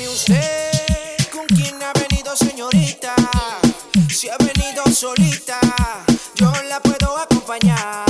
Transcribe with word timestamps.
dígame 0.00 0.08
usted 0.08 1.28
con 1.30 1.46
quién 1.46 1.82
ha 1.82 1.92
venido, 1.92 2.34
señorita. 2.34 3.14
Si 4.08 4.28
ha 4.28 4.36
venido 4.38 4.84
solita, 4.92 5.58
yo 6.34 6.52
la 6.68 6.80
puedo 6.80 7.18
acompañar. 7.18 8.04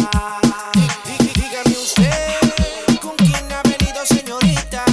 Dígame 1.34 1.76
usted 1.82 2.98
con 3.00 3.16
quién 3.16 3.52
ha 3.52 3.62
venido, 3.62 4.04
señorita. 4.06 4.84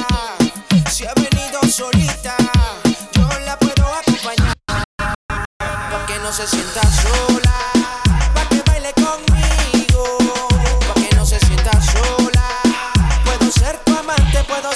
Si 0.90 1.06
ha 1.06 1.14
venido 1.14 1.62
solita, 1.70 2.36
yo 3.14 3.28
la 3.46 3.58
puedo 3.60 3.86
acompañar. 3.94 4.56
Pa' 5.48 6.06
que 6.08 6.18
no 6.20 6.32
se 6.32 6.48
sienta 6.48 6.82
sola. 6.82 7.48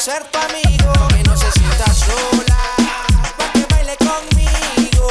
ser 0.01 0.23
tu 0.31 0.39
amigo, 0.39 0.91
que 1.09 1.23
no 1.25 1.37
se 1.37 1.51
sola, 1.85 2.57
pa' 3.37 3.51
que 3.53 3.65
baile 3.73 3.95
conmigo. 3.97 5.07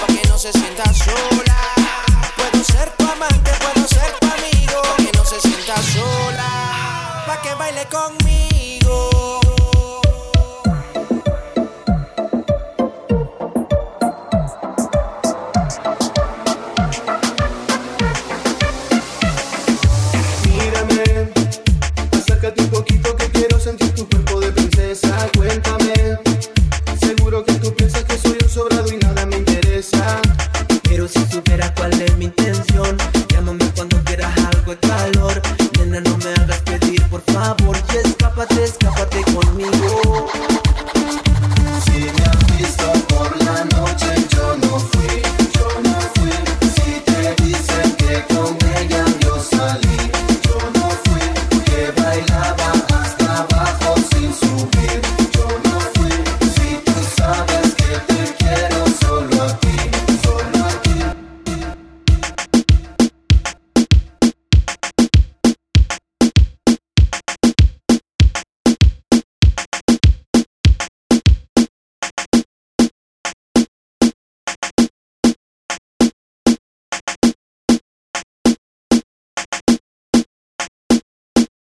Pa' 0.00 0.06
que 0.06 0.28
no 0.28 0.38
se 0.38 0.52
sienta 0.52 0.84
sola, 0.94 1.58
puedo 2.36 2.64
ser 2.64 2.90
tu 2.96 3.04
amante, 3.06 3.50
puedo 3.60 3.86
ser 3.88 4.10
tu 4.20 4.26
amigo. 4.26 4.82
Pa' 4.82 4.96
que 5.04 5.12
no 5.16 5.24
se 5.24 5.40
sienta 5.40 5.76
sola, 5.82 7.24
pa' 7.26 7.40
que 7.42 7.54
baile 7.54 7.86
conmigo. 7.86 8.49
Seguro 27.00 27.44
que 27.44 27.52
tú 27.54 27.74
piensas 27.74 28.04
que 28.04 28.18
soy 28.18 28.38
un 28.42 28.48
sobrado 28.48 28.92
y 28.92 28.96
nada 28.98 29.26
me 29.26 29.36
interesa. 29.38 30.20
Pero 30.84 31.08
si 31.08 31.24
supieras 31.26 31.72
cuál 31.76 31.92
es 32.00 32.16
mi 32.16 32.26
intención, 32.26 32.96
llámame 33.28 33.64
cuando 33.74 34.02
quieras 34.04 34.32
algo 34.54 34.72
de 34.72 34.78
calor. 34.78 35.42
Nena, 35.78 36.00
no 36.00 36.16
me 36.18 36.30
hagas 36.42 36.60
pedir, 36.62 37.02
por 37.08 37.22
favor, 37.32 37.76
y 37.92 37.96
escápate, 37.96 38.64
escápate 38.64 39.22
conmigo. 39.32 40.30